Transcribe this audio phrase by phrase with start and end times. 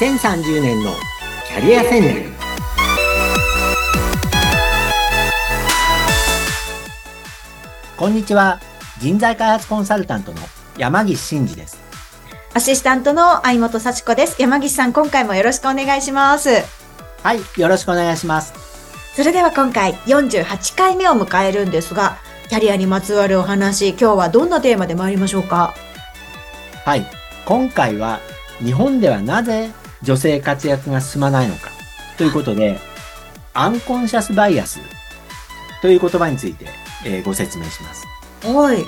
[0.00, 0.92] 2030年の
[1.46, 2.32] キャリア戦略。
[7.98, 8.58] こんにちは。
[8.98, 10.38] 人材開発コンサルタントの
[10.78, 11.78] 山岸真嗣です。
[12.54, 14.40] アシスタントの相本幸子です。
[14.40, 16.48] 山岸さん、今回もよろしくお願いします。
[17.22, 18.54] はいよろしくお願いします。
[19.14, 22.16] それでは今回48回目を迎えるんですが、
[22.48, 25.74] キャリアにまつわるお話、今日はどんなテーマで参りましょうか？
[26.86, 27.04] はい。
[27.44, 28.20] 今回は
[28.64, 29.68] 日本ではなぜ
[30.02, 31.70] 女性活躍が進まないのか
[32.16, 32.78] ということで
[33.54, 34.80] アンコンシャスバイアス
[35.82, 36.66] という言葉について、
[37.06, 38.06] えーご説明します
[38.46, 38.84] はい。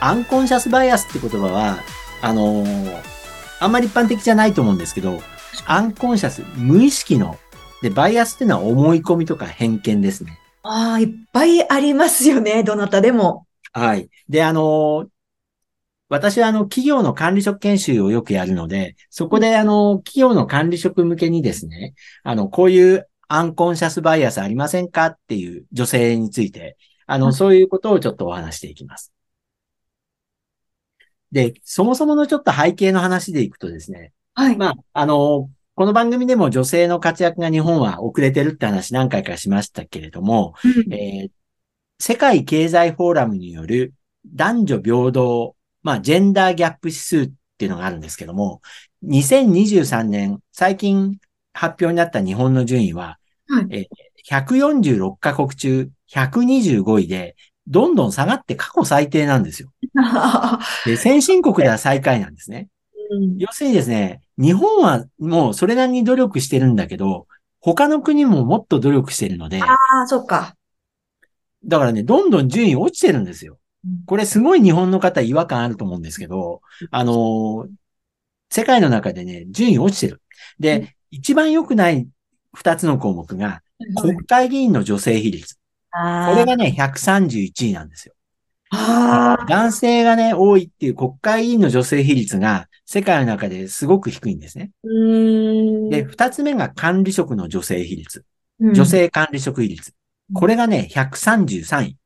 [0.00, 1.78] アンコンシャスバイアスって言葉は、
[2.22, 3.02] あのー
[3.58, 5.20] あんまり一般的じゃないと思うんですけど、
[5.66, 7.38] アンコンシャス、無意識の、
[7.80, 10.38] で、バイアスっていうのは思い込みとか偏見ですね。
[10.62, 13.46] ああ、いっぱいありますよね、どなたでも。
[13.72, 14.08] はい。
[14.28, 15.06] で、あのー
[16.08, 29.12] 私はあの、企業の管理職研修をよくやるので、そこであの、企業の管理職向けにですね、あの、こういうアンコンシャスバイアスありませんかっていう女性について、あの、はいそういうことをちょっとお話していきます。
[31.32, 34.56] で、そもそものちょっと背景の話でいくとですね、はい。
[34.56, 41.30] まあ、あの、この番組でも女性の活躍が日本は遅れてるって話何回かしましたけれども、うんえー
[41.98, 43.94] 世界経済フォーラムによる
[44.26, 48.60] 男女平等、まあ、ジェンダーギャップ指数っていうのがあるんですけども、
[49.04, 51.18] 2023年、最近
[51.52, 53.84] 発表になった日本の順位は、はいえー
[54.28, 57.36] 146カ国中125位で、
[57.68, 59.70] どんどん下がって過去最低なんですよ。
[60.84, 62.66] で、先進国では最下位なんですね。
[63.12, 67.28] うん要するにですね、日本はもうそれなりに努力してるんだけど、
[67.60, 70.56] 他の国ももっと努力してるので、ああ、そっか。
[71.64, 73.58] だからね、どんどん順位落ちてるんですよ。
[74.06, 77.68] これすごい日本の方違和感あると思うんですけど、あのー
[78.48, 80.22] 世界の中でね、順位落ちてる。
[80.60, 82.08] うで、一番良くない
[82.52, 83.62] 二つの項目が、
[84.00, 85.56] 国会議員の女性比率。
[85.90, 88.14] あこれがね、131位なんですよ。
[88.70, 94.70] 男性がね、多いっていう国会議員の女性比率が世界の中ですごく低いんですね。
[95.90, 98.24] で、二つ目が管理職の女性比率。
[98.60, 99.92] うん女性管理職比率。
[100.32, 101.96] これがね、133位。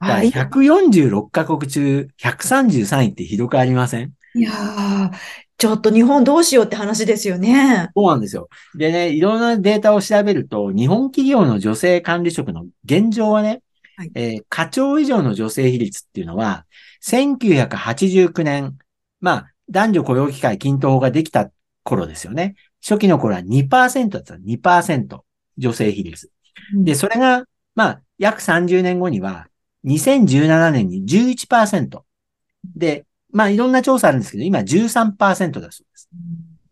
[0.00, 0.30] はい。
[0.30, 4.12] 146カ国中133位ってひどくありません？
[4.34, 5.10] いやー
[5.58, 7.90] ちょっと日本どうしようって話ですよね。
[7.94, 8.48] そうなんですよ。
[8.74, 13.62] でね、いろんなデータを調べると、日本企業の女性管理職の現状はね、
[13.96, 16.64] はいえー課長以上の女性比率っていうのは、
[17.04, 18.78] 1989年、
[19.20, 21.50] まあ、男女雇用機会均等法ができた
[21.84, 22.54] 頃ですよね。
[22.82, 24.36] 初期の頃は2%だった。
[24.36, 25.18] 2%
[25.58, 26.30] 女性比率。
[26.74, 27.44] で、それが、
[27.74, 29.48] まあ、約30年後には、
[29.84, 32.02] 2017年に11%。
[32.76, 36.08] で、まあ、いろんな調査あるんですけど、今13%だそうです。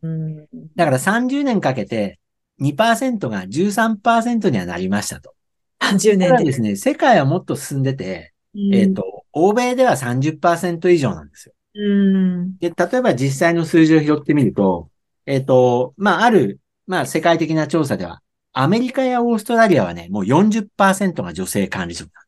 [0.02, 0.46] うん、
[0.76, 2.20] だから30年かけて
[2.60, 5.34] 2%が13%にはなりましたと。
[5.80, 6.28] 30た年で。
[6.28, 8.32] だですね、世界はもっと進んでて、
[8.72, 11.54] えっ、と、欧米では30%以上なんですよ。
[11.74, 14.90] うん、で、例えば実際の数字を拾ってみると、
[15.26, 22.27] えっ、と、まあ、ある、まあ、世界的な調査では、アメリカやオーストラリアはね、もう40%が女性管理職なんで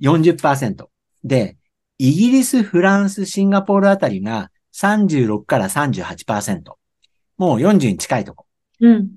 [0.00, 0.86] 40%。
[1.24, 1.56] で、
[1.98, 6.62] イギリス、フランス、シンガポールあたりが36から38%。
[7.36, 8.46] もう40に近いとこ。
[8.80, 9.10] うん。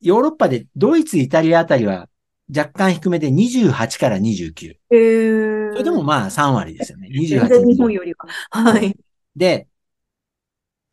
[0.00, 2.08] ヨーロッパでドイツ、イタリアあたりは
[2.54, 4.76] 若干低めで28から29。
[4.90, 7.08] えー、それでもまあ3割ですよね。
[7.12, 8.26] 28全然日本よりは。
[8.50, 8.96] はい。
[9.36, 9.68] で、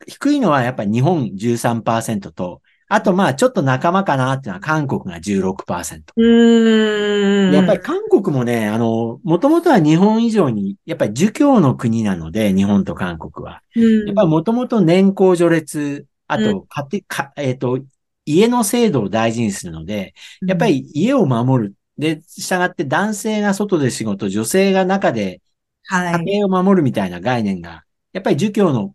[0.06, 6.12] 低いのはやっぱり日本13%と、あとまあちょっと仲間かなっていうのは韓国が16%。
[6.16, 7.54] うーん。
[7.54, 13.62] やっぱり韓国もね、あの、もともとは日本以上に、やっぱり儒教の国なので、日本と韓国は。
[13.76, 17.78] うん、やっぱりもともと年功序列、あうと、家庭、かえっ、と、
[18.26, 20.14] 家の制度を大事にするので、
[20.46, 21.74] やっぱり家を守る。
[21.96, 25.40] で、従って男性が外で仕事、女性が中で
[25.84, 26.24] はい。
[26.24, 28.94] 家庭を守るみたいな概念が、やっぱり儒教の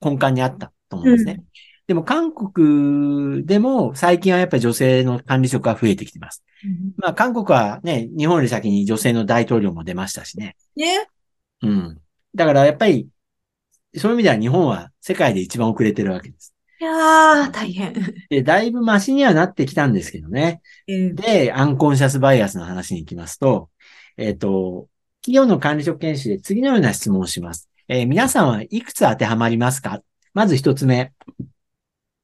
[0.00, 1.42] 根幹にあったと思うんですね。
[1.86, 6.42] でも韓国でも最近はやっぱり女性の管理職が増えてきています。
[6.64, 10.56] うんまあ韓国はね、日本より先に女性の大統領も出ましたしね。
[10.74, 11.06] ね。
[11.62, 12.00] うん。
[12.34, 13.08] だからやっぱり、
[13.96, 16.54] そういう意味では日本は世界で一番遅れてるわけです。
[16.80, 17.94] いやー、大変。
[18.28, 20.60] で、だいぶマシにはなってきたんですけどね。
[20.88, 23.70] えーで、アンコンシャスバイアスの話に行きますと、
[24.16, 24.88] えっ、と、
[25.22, 27.70] 企業の管理職研修で次のような質問をします。
[27.88, 30.02] えー皆さんはいくつ当てはまりますか？
[30.34, 31.12] まず一つ目。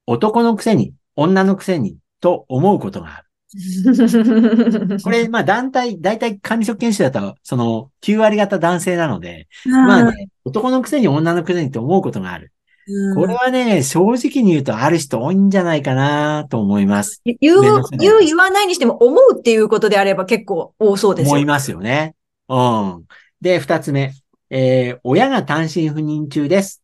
[0.06, 3.28] 男のくせに、女のくせに、と思うことがある。
[5.02, 12.52] これ、まあ団体、大体管理職研修だと、その9割方男性なので、まあね、男のくせに女のくせにと思うことがある。
[12.88, 17.22] うんこれはね、正直に言うとある人多いんじゃないかなと思います。
[17.25, 17.60] 言う
[17.96, 21.31] 言う、言わないにしても、思うっていうことであれば結構多そうですよ。
[21.31, 22.16] 思いますよね。
[22.49, 23.04] うん。
[23.40, 24.12] で、二つ目。
[24.50, 26.81] えー親が単身赴任中です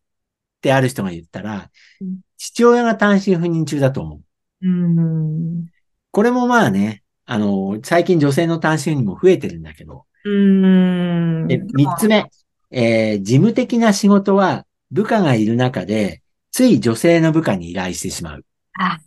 [0.59, 1.69] ってある人が言ったら
[2.01, 4.21] うん、父親が単身赴任中だと思
[4.61, 4.67] う。
[4.67, 5.65] うん。
[6.11, 10.05] これもまあね、あの、最近女性の単身赴任も増えてるんだけど。
[10.25, 11.47] うん。
[11.47, 12.29] で、三つ目。
[12.71, 16.21] えー事務的な仕事は部下がいる中で、
[16.51, 18.45] つい女性の部下に依頼してしまう。
[18.79, 18.99] あ、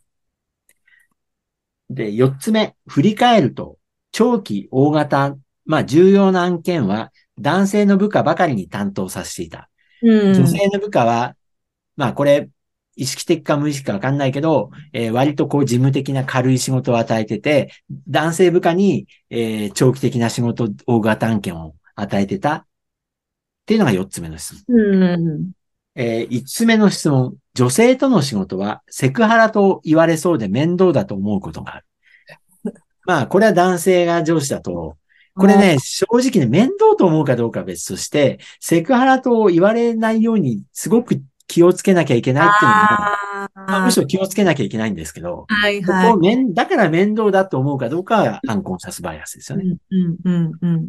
[1.91, 2.75] で、四つ目。
[2.87, 3.79] 振り返ると、
[4.11, 9.71] 長期、大型、まあ重要な案件は男性の部下ばかりに担当させていた。
[10.03, 10.35] うん。
[10.35, 11.37] 女性の部下は、
[11.97, 12.49] まあこれ、
[12.95, 17.73] 意識的か無意識かわかんないけど、えー割とこう事務的な軽い仕事を与えてて、
[18.09, 22.67] 男性部下に、えー長期的な仕事、大型案件を与えてたっ
[23.67, 24.77] ていうのが四つ目の質問。
[24.77, 25.53] うん。
[25.95, 27.35] えー五つ目の質問。
[27.55, 31.87] 女性との仕事はセクハラと言われそうで面倒だと思うことがある。
[33.05, 34.97] まあ、これは男性が上司だと、
[35.35, 43.15] これね、正直ね、面倒と思うかどうかは別として、セクハラと言われないようにすごく気をつけなきゃいけないっていうのが、
[43.55, 46.13] あまあ、むしろ気をつけなきゃいけないんですけど、こはいはい。
[46.13, 49.77] こ面だから面倒だと思うかどうかはアンコンシャスバイアスですよね。
[49.91, 50.89] うん、うん、うん。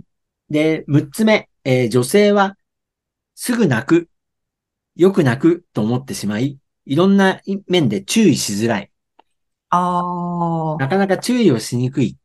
[0.49, 2.57] で、六つ目、えー女性は
[3.35, 4.09] すぐ泣く、
[4.95, 8.91] よく泣くと思ってしまい、いろんな面で注意しづらい。
[9.69, 10.77] ああ。
[10.77, 12.17] なかなか注意をしにくい。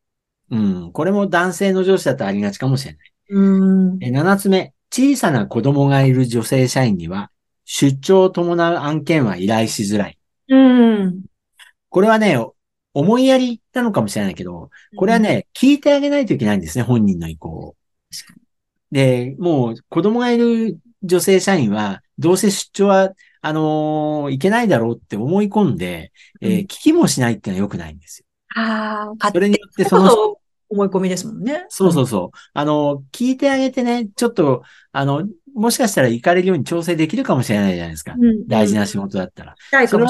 [0.51, 0.93] うん。
[0.93, 3.13] これも男性の上司だとありがちかもしれない。
[3.31, 3.99] うん。
[4.03, 7.31] え七つ目、小さな子供がいる女性社員には、
[7.71, 10.19] 出張を伴う案件は依頼しづらい。
[10.49, 10.57] う
[11.05, 11.25] ん。
[11.91, 12.39] これはね、
[12.95, 17.77] 思いやりなのかもしれないけど、これはね、聞いてあげないといけないんですね、本人の意向を。
[18.91, 26.11] で、もう子供がいる女性社員は、どうせ出張は、あのーいけないだろうって思い込んで、
[26.41, 28.27] えーうん聞きもしないっていうのは良くないんですよ。
[28.57, 30.39] ああ、それによってその
[30.71, 31.67] 思い込みですもんね。
[31.69, 32.39] そうそうそう。
[32.55, 34.63] あの、聞いてあげてね、ちょっと、
[34.93, 35.27] あの、
[35.59, 38.15] もしかしたら行かれるように調整できるかもしれないじゃないですか。
[38.19, 38.47] うん。
[38.47, 39.55] 大事な仕事だったら。
[39.59, 40.07] したいそれ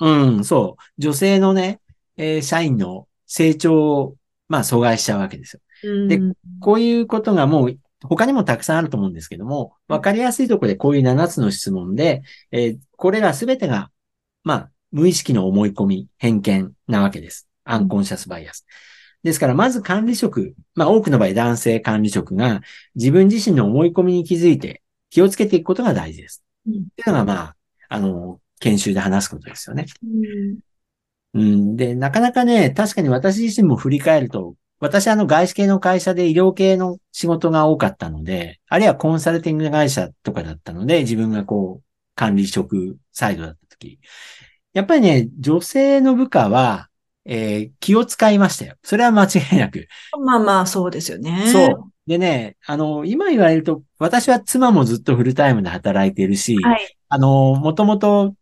[0.00, 0.10] う
[0.40, 0.82] ん、そう。
[0.98, 1.80] 女性のね、
[2.16, 4.16] えー社員の成長を、
[4.48, 5.60] まあ、阻害しちゃうわけですよ。
[6.08, 13.90] でうんこういうことがもう、他にもたくさんあると思うんですけども、わかりやすいところでこういう7つの質問で、えーこれらすべてが、
[14.44, 17.48] まあ、無意識の思い込み、偏見なわけです。
[17.64, 18.64] アンコンシャスバイアス。
[19.22, 22.60] ですから、まず管理職、まあ多くの場合男性管理職が
[22.94, 24.81] 自分自身の思い込みに気づいて
[25.12, 26.42] 気をつけていくことが大事です。
[26.66, 27.56] うんっていうのが、まあ、
[27.90, 29.84] あの、研修で話すことですよね。
[30.02, 30.58] うん
[31.34, 31.76] うん。
[31.76, 44.00] で、なかなかね、確かに私自身も振り返ると、私あの外資系の会社で医療系の仕事が多かったので、あるいはコンサルティング会社とかだったので、自分がこう、管理職サイドだった時。
[44.72, 46.88] やっぱりね、女性の部下は、
[47.24, 48.76] えー気を使いましたよ。
[48.82, 49.86] それは間違いなく。
[50.24, 51.46] まあまあ、そうですよね。
[51.52, 51.91] そう。
[52.06, 56.96] でね、あの、今言われると、私は妻もずっとフルタイムで働いているし、はい。
[57.08, 58.34] あの、もともと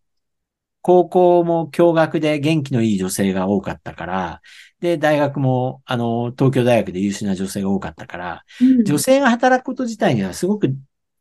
[0.83, 4.41] 高校も共学で元気のいい女性が多かったから、
[4.81, 10.75] で、大学も、あの、東京大学で優秀な女性が多かったから、うん女性が働くこと自体にはすごく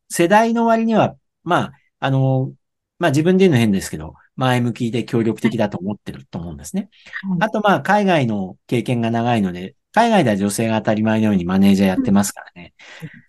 [0.09, 2.53] 世代の割には、まあ、あの、
[2.99, 6.89] まあ自分で言うの変ですけど、前向きで協力的だと思ってると思うんですね。
[7.29, 12.73] はいあとまあ海外の経験が長いので、海外では女性が当たり前のようにマネージャーやってますからね。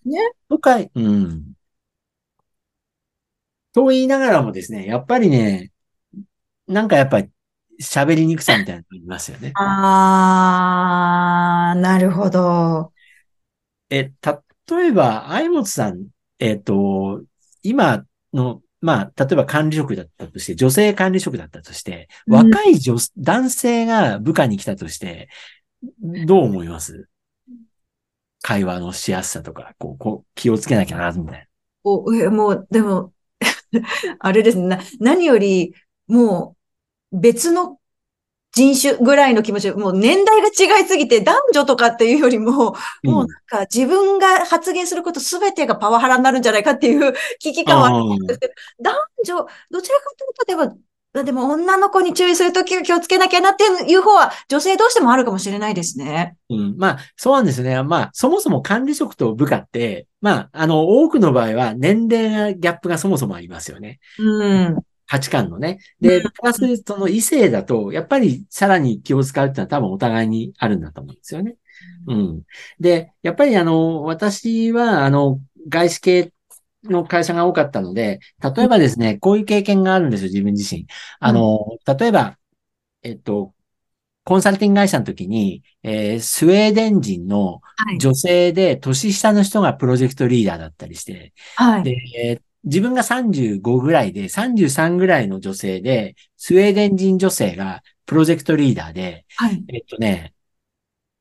[0.05, 0.19] ね。
[0.49, 1.53] とか、うん。
[3.73, 5.71] と言いながらもですね、やっぱりね、
[6.67, 7.31] なんかやっぱり
[7.81, 9.53] 喋りにくさみたいなのありますよね。
[9.55, 12.93] ああ、なるほど。
[13.89, 14.13] え、
[14.71, 17.23] 例えば、相本さん、えっと、
[17.63, 25.29] 今の、まあ、例えば管理職だったとして、女性管理職だったとして、うん若い女、男性が部下に来たとして、
[26.27, 27.09] どう思います？
[28.43, 31.49] 会話のしやすさとか、こう、こう気をつけなきゃな、みたい
[31.85, 33.13] お、え、もう、でも、
[34.19, 34.67] あれですね。
[34.67, 35.75] な、何より、
[36.07, 36.57] も
[37.13, 37.79] う、別の
[38.53, 43.13] 人種ぐらいの気持ち、もう年代が違いすぎて、男女とかっていうよりも、な。
[43.13, 50.79] もうなんか自分が発言することすべてがパワハラになるんじゃないかっていう危機感はあるんですけど、男女、どちらかというと、でも、
[51.13, 56.37] でも女の子に注意するときは気をつけなきゃなっていう方は女性どうしてもあるかもしれないですね。
[56.49, 56.77] うん。
[56.77, 57.83] まあ、そうなんですね。
[57.83, 63.99] まあ、そもそも管理職と部下って、まあ、あの、多くの場合は年齢がギャップがそもそもありますよね。
[64.21, 64.77] うん。
[65.09, 65.81] 価値観のね。
[66.01, 71.57] でうん、プラス、その異性だと、やっぱりさらに気を使うっていうのは多分お互いにあるんだと思うんですよね。
[72.07, 72.43] うん。
[72.79, 76.33] で、やっぱりあの、私は、あの、外資系
[76.85, 80.87] の会社が多かったので、例えばですね、こういう経験があるんですよ、自分自身。
[81.19, 82.39] あの、例えば、
[83.03, 83.55] えっと、
[84.25, 87.61] コンサルティング会社の時に、えー、スウェーデン人の
[87.99, 100.35] 女性で年下の人がプロジェクトリーダーだったりして、はい、で自分が35ぐらいで、33ぐらいの女性で、スウェーデン人女性がプロジェクトリーダーで、はい、えっとね、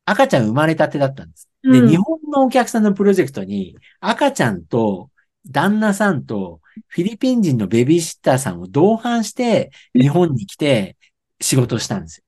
[0.06, 1.50] 赤ちゃん生まれたてだったんです。
[1.64, 5.10] で、うん、日本のお客さんのプロジェクトに、赤ちゃんと
[5.48, 10.98] 旦那さんとフィリピン人のベビーシッターさんを同伴して日本に来て
[11.42, 12.24] 仕事したんですよ。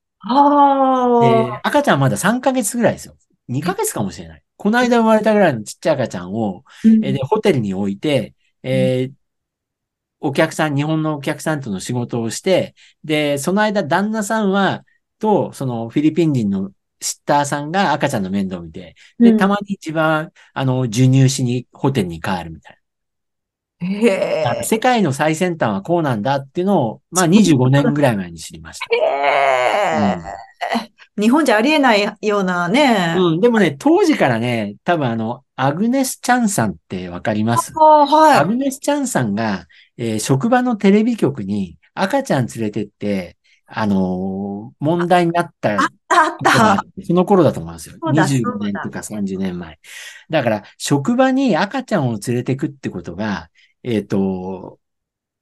[1.21, 3.15] で、赤ちゃんまだ3ヶ月ぐらいですよ。
[3.49, 4.43] 2ヶ月かもしれない。
[4.55, 9.13] この間生まれたぐらいのちっちゃい赤ちゃんを、うん、で、ホテルに置いて、えー、
[10.19, 14.85] お客さん、日本のお客さんとの仕事をして、で、その間旦那さんは、
[15.19, 22.77] と、そのフィリピン人のシッターさんが赤ちゃんの面倒を見て、で、たまに一番、あの、授乳しにホテルに帰るみたい
[23.81, 23.87] な。
[23.87, 28.85] へ世界の最先端はこうなんだっていうのを、まあ25年ぐらい前に知りました。
[28.95, 30.17] へ
[31.17, 33.15] うん、日本じゃありえないようなね。
[33.17, 37.73] うん、でもね、当時からね、多分あの、アグネス・チャンさんってわかります？
[37.73, 38.37] はい。
[38.37, 39.65] アグネス・チャンさんが、
[39.97, 43.37] えー、職場のテレビ局に赤ちゃん連れてって、
[43.73, 45.73] あのー、問題になった。
[45.73, 45.87] あっ
[46.43, 46.85] たあった。
[47.05, 47.95] その頃だと思いますよ。
[48.01, 49.79] 25年とか30年前。
[50.29, 53.49] だから、職場に赤ちゃんを連れてくってことが、
[53.83, 54.79] えっ、ー、と、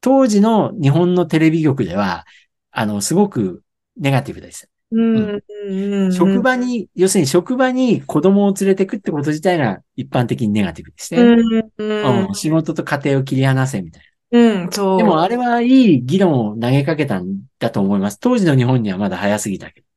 [0.02, 2.26] 当時の日本のテレビ局では、
[2.72, 3.64] あの、すごく
[3.98, 4.68] ネガティブでした。
[4.92, 11.18] うん、職場に、要するに職場に子供を連れてくってこと自体が一般的にネガティブでして、
[11.78, 14.10] うん、仕事と家庭を切り離せみたいな。
[14.98, 18.20] でもあれはいい議論を投げかけたんだと思います。
[18.20, 19.88] 当時の日本にはまだ早すぎたけど。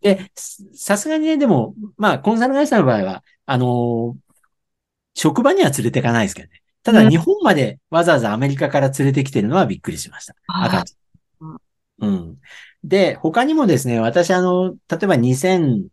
[0.00, 0.30] で、
[0.72, 4.14] さすがにね、でも、まあ、コンサル会社の場合は、あのー、
[5.14, 6.62] 職場には連れていかないですけどね。
[6.84, 10.34] ただ日本までわざわざアメリカから連れてきてるのはびっくりしました。
[10.46, 11.58] 赤ちゃん。
[11.98, 12.36] うん。
[12.84, 15.88] で、他にもですね、私あの、例えば2006、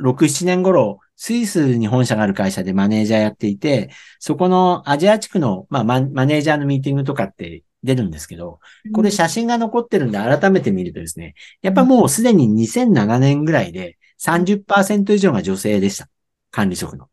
[0.00, 8.58] 7年頃、スイスに本社がある会社でマネージャーやっていて、そこのアジア地区の、まあ、マネージャーのミーティングとかって出るんですけど、
[8.92, 16.08] これ写真が残ってるんで改めて見るとですね、やっぱもうすでに2007年ぐらいで30%以上が女性でした。
[16.50, 17.08] 管理職の。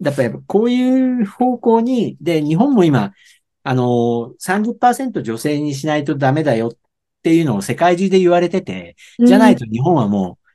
[0.00, 3.12] やっぱりこういう方向に、で、日本も今、
[3.64, 6.70] あの、30%女性にしないとダメだよっ
[7.22, 10.48] ていうのを世界中で言われてて、じゃないと日本はもう、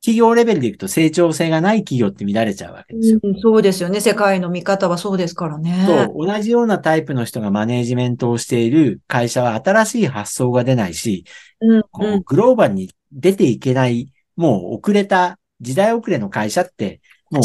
[0.00, 3.40] 企業レベルでいくと成長性がない企業って見られちゃうわけですよ、うん。
[3.40, 4.00] そうですよね。
[4.00, 5.84] 世界の見方はそうですからね。
[5.86, 6.26] そう。
[6.26, 11.24] 同じようなタイプの人がマネージメントをしている会社は新しい発想が出ないし、
[11.60, 17.00] うん、こうグローバルに出ていけない、もう遅れた、時代遅れの会社って、
[17.32, 17.42] もう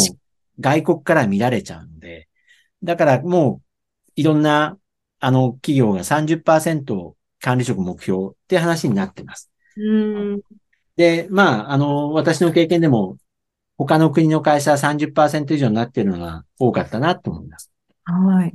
[0.60, 2.28] 外国から見られちゃうので、
[2.84, 4.78] だからもう、いろんな、
[5.20, 9.52] あの、企業が30%管理職目標って話になってます。
[9.78, 9.94] う
[10.38, 10.42] ん
[10.96, 13.18] で、まあ、あの、私の経験でも、
[13.78, 17.72] 他の国の会社は30%以上になっているのが多かったなと思います。
[18.04, 18.54] はい。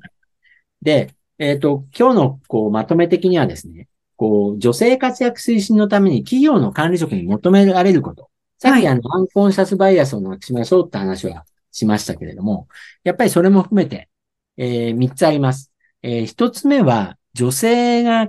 [0.81, 8.31] で、えっ、ー、と、今日のこうまとめ的にはですね、こう、女性活躍推進のために企業の管理職に求められること。
[8.59, 11.45] さっきあの、アンコンシャスバイアスをなくしましょうって話は
[11.78, 12.68] しましたけれども、
[13.04, 14.08] やっぱりそれも含めて、
[14.56, 15.73] えー、3つあります。
[16.02, 18.28] えー、1つ目は、女性が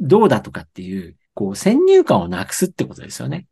[0.00, 3.46] どうだとかっていう、こう、先入観をなくすってことですよね。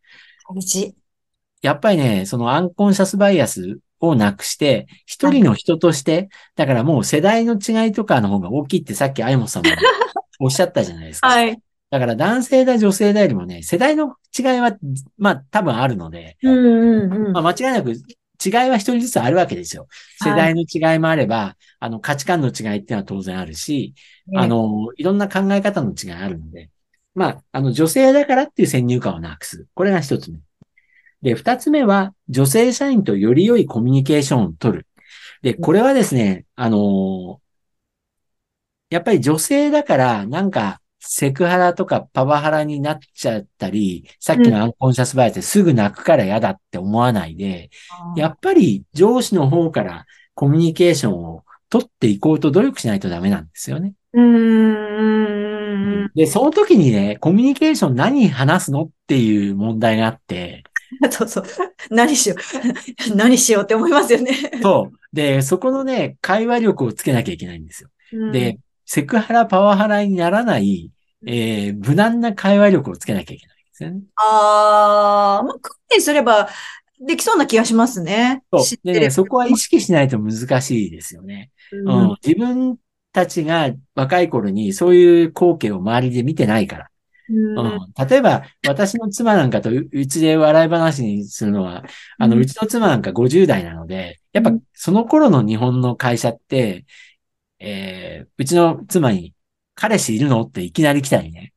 [1.60, 9.72] やっぱりね、そのアンコンシャスバイアスをなくして、一人の人として、だからもう世代の違いとかの方が大きいってさっきアイモさんも
[10.38, 11.28] おっしゃったじゃないですか。
[11.28, 11.60] はい。
[11.90, 14.76] だから男性だ女性だよりもね、世代の違いは、
[15.16, 17.94] まあ多分あるので、うんうんうん、まあ、間違いなく
[18.48, 19.88] 違いは一人ずつあるわけですよ。
[20.22, 23.94] 世代の違いもあれば、はい、あの価値観の違いっていうのは当然あるし、
[24.34, 26.70] あの、いろんな考え方の違いあるので、
[27.14, 29.66] まあ、あの、女性だからっていう先入観をなくす。
[29.74, 30.38] これが一つ目。
[31.22, 34.86] で、二つ目は、女性社員とより良いコミュニケーションを取る。
[35.42, 37.40] で、これはですね、あの
[38.90, 47.70] やっぱり女性だから、なんか、セクハラとかパワハラになっちゃったり、さっきのアンコンシャスバイアスですぐ泣くから嫌だって思わないで、
[48.16, 53.94] やっぱり上司の方からコミュニケーションを取っていこうと努力しないとダメなんですよね。
[54.12, 55.58] うん
[56.14, 60.64] で、その時にね、コミュニケーション何話すのっていう問題があって、
[61.10, 61.44] そうそう。
[61.90, 62.38] 何しよう。
[63.14, 64.32] 何しようって思いますよね。
[64.62, 64.98] そう。
[65.12, 67.90] で、そこのね、会話力をつけなきゃいけないんですよ。
[68.32, 68.58] で、
[68.90, 70.90] セクハラ、パワハラにならない、
[71.26, 74.00] えー、無難な会話力をつけなきゃいけないんですよね。
[74.16, 76.48] ああ、まあ、訓練すれば、
[76.98, 78.42] できそうな気がしますね。
[78.50, 81.50] そうでね、そこは意識しないと難しいですよね。
[81.70, 82.16] ううんん。
[82.24, 82.78] 自分
[83.12, 86.88] たちが若い頃にそういう光景を周りで見てないから。
[87.28, 88.08] うんうん。
[88.08, 91.84] 例えば、私の妻なんかとううちで笑い話にするのは、
[92.18, 96.86] あの、うんうちの妻なんか50代なので、やっぱその頃の日本の会社って、
[97.60, 99.34] えー、うちの妻に、
[99.74, 100.42] 彼氏いるの？
[100.42, 101.52] っていきなり来たりね。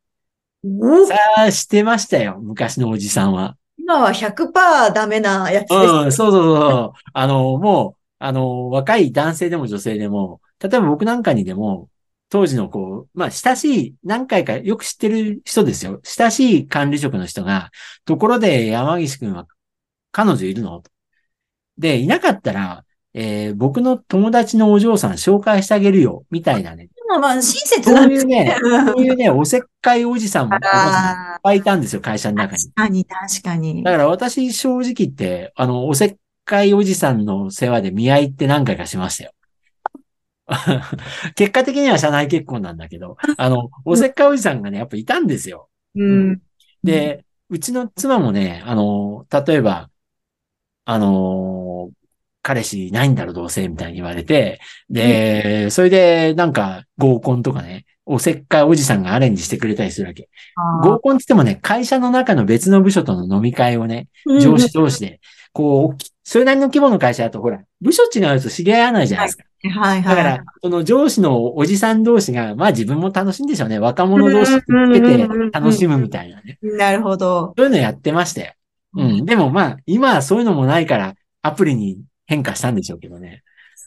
[0.63, 3.57] おさあ、してましたよ、昔のおじさんは。
[3.77, 5.75] 今は100%ダメなやつです。
[5.75, 6.99] うん、そうそうそう。
[7.13, 11.89] あの、もう、あの、若い男性でも女性でも、例えば僕なんかにでも、
[12.29, 15.99] 当時のこう、まあ、親しい、何回かよく知ってる人ですよ。
[16.03, 17.71] 親しい管理職の人が、
[18.05, 19.47] ところで山岸くんは
[20.11, 20.83] 彼女いるの？
[21.77, 26.89] で、いなかったら、えー僕の友達のお嬢さん紹介してあげるよ、みたいなね。
[27.07, 28.55] まあまあ、親切そなんですういうね、
[28.95, 32.73] そういうね、おせっかいおじさんも、いっあぱいいたんですよ、会社のあ、中に確。
[32.75, 33.91] かに、確かにだ。
[33.91, 36.15] から私正直言って、あの、おせっ
[36.45, 39.31] かいおじさんの世話で見合いって何回かしましたよ。
[41.35, 45.69] 結果的には社内結婚なんだけど、あの、おせっかいおじさんがね、やっぱいたんですよ。
[45.95, 46.41] うん。
[46.83, 49.89] で、うちの妻もね、あの、例えば、
[50.85, 51.60] あの、
[52.41, 60.29] 彼氏いないんだろ、どうせ、みたいに言われて、で、それで、なんか、合コンとかね、おせっかいおじさんがアレンジしてくれたりするわけ。
[60.55, 65.19] あ合コンって言ってもね、会社の中の別の部署との飲み会をね、ー上司同士で、
[65.53, 69.43] こう、きそれなりの規模の会社だと、ほら、部署違うと知り合わないじゃないですか。
[69.69, 70.15] はいはい。
[70.15, 73.79] だから、その上司のおじさん同士が、まあ自分も楽しいんでしょうね。
[73.79, 76.57] 若者同士つけて楽しむみたいなね。
[76.61, 77.53] なるほど。
[77.57, 78.53] そういうのやってましたよ。
[78.95, 79.25] うん。
[79.25, 83.43] でもまあ、今はそういうのもないから、アプリに変化したんでしょうけどね。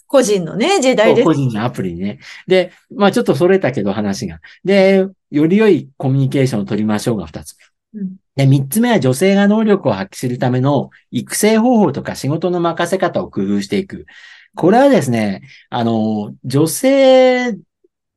[0.07, 1.25] 個人のね、時代です。
[1.25, 2.19] 個人のアプリにね。
[2.47, 4.41] で、まあちょっとそれたけど話が。
[4.65, 7.57] で、より良いコミュニケーションを取りましょうが二つ
[7.95, 8.01] 目。
[8.03, 14.07] うんで、三つ目は女性が能力を発揮するための育成方法とか仕事の任せ方を工夫していく。
[14.57, 17.57] これはですね、あの、女性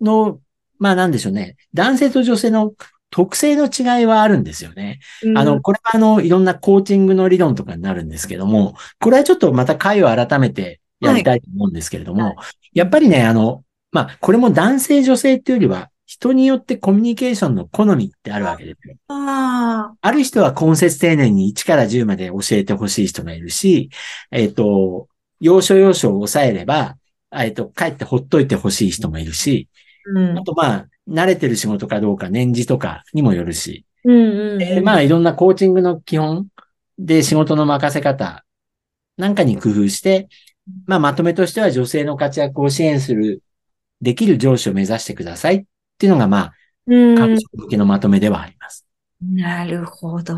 [0.01, 0.39] の、
[0.79, 1.55] まあなんでしょうね。
[1.75, 2.73] 男性と女性の
[3.09, 4.99] 特性の違いはあるんですよね。
[5.23, 12.35] うんあの、これはあの、いろんなコーチングの理論とかになるんですけども、これはちょっとまた回を改めてやりたいと思うんですけれども、はい
[12.73, 18.95] やっぱりね、あの、まあ、これも男性女性っていうよりは、人によってコミュニケーションの好みってあるわけですよ。
[19.09, 23.89] あある人は根節丁寧に1から10まで教えてほしい人がいるし、
[24.31, 25.07] えっ、と、
[25.41, 26.97] 要所要所を抑えれば、
[27.33, 29.67] えっ、と、帰ってほっといてほしい人もいるし、
[30.15, 30.19] あ。
[30.19, 30.43] うんあ。
[30.43, 34.61] とまあ、慣れてる仕事かどうか、年次とかにもよるし、うんうんうん。
[34.61, 36.47] えーまあ、いろんなコーチングの基本
[36.97, 38.45] で仕事の任せ方
[39.17, 40.27] なんかに工夫して、
[40.85, 43.41] まあ、まとめとしては女性の活躍を支援する、
[44.01, 45.63] できる上司を目指してくださいっ
[45.97, 46.53] ていうのが、まあ、
[46.87, 48.85] うん各職向けのまとめではあります。
[49.19, 50.35] なるほど。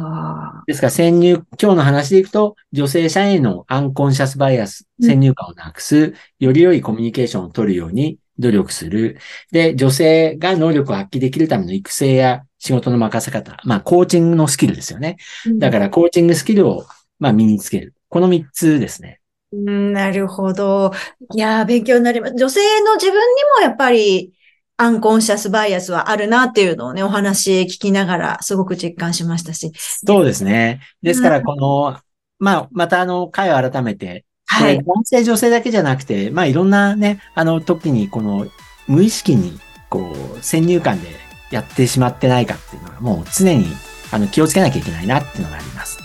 [0.66, 9.18] ですから、先入、今日の話でいくと、女性社員のアンコンシャスバイアス、うん先入観をなくす、より良いコミュニケーションを取るように努力する。
[9.52, 13.58] で、女性が能力を発揮できるための育成や仕事の任せ方。
[13.66, 15.18] まあ、コーチングのスキルですよね。
[15.58, 16.86] だから、コーチングスキルを、
[17.20, 17.94] まあ、身につける。
[18.08, 19.20] この三つですね。
[19.52, 20.92] うんなるほど。
[21.34, 22.36] いやー、勉強になります。
[22.36, 23.18] 女性の自分に
[23.58, 24.34] もやっぱり、
[24.78, 29.72] アンコンシャスバイアスはあるなっていうのをね、お話聞きながらすごく実感しましたし。
[29.76, 30.80] そうですね。
[31.02, 32.00] ですから、この、
[32.38, 34.78] まあ、またあの、回を改めて、はい。
[34.84, 38.48] 男性女性だけじゃなくて、まあ、いろんなね、あの、時に、この、
[38.88, 39.60] 無意識に、
[39.90, 41.10] こう、先入観で
[41.52, 43.68] やってしまってないかっていうのが、もう常に、
[44.12, 46.00] あの、気をつけなきゃいけないなっていうのがあります。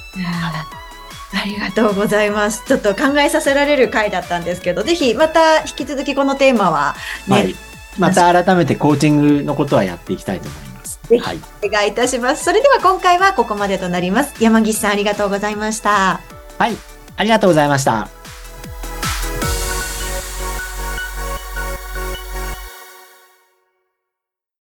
[1.34, 2.62] ありがとうございます。
[2.66, 6.94] ちょっと考えさせられる回だったんですけど、ぜひまた引き続きこのテーマは
[7.26, 7.54] ね、はい。
[7.98, 11.00] また改めてコーチングのことはやっていきたいと思います。
[11.08, 11.40] ぜひはい。
[11.62, 12.44] お願いいたします。
[12.44, 14.34] それでは今回はここまでとなります。
[14.42, 16.20] 山岸さんありがとうございました。
[16.58, 16.76] はい。
[17.16, 18.23] ありがとうございました。